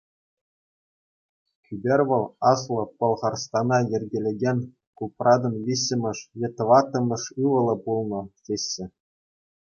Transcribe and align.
Кӳпер 1.65 2.01
вӑл 2.09 2.23
Аслӑ 2.51 2.83
Пӑлхарстана 2.97 3.79
йӗркелекен 3.91 4.59
Купратӑн 5.01 5.55
виҫҫӗмӗш 5.69 6.19
е 6.47 6.53
тӑваттӑмӗш 6.57 7.23
ывӑлӗ 7.45 7.75
пулнӑ, 7.85 8.21
теҫҫӗ. 8.49 8.85